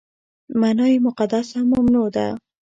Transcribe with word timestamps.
معنا 0.59 0.85
یې 0.91 0.97
مقدس 1.07 1.47
او 1.57 1.63
ممنوع 1.71 2.07
ده. 2.15 2.27